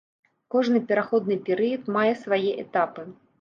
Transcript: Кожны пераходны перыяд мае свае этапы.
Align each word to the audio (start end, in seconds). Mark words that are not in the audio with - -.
Кожны 0.53 0.79
пераходны 0.91 1.37
перыяд 1.49 1.83
мае 1.99 2.09
свае 2.23 2.47
этапы. 2.65 3.07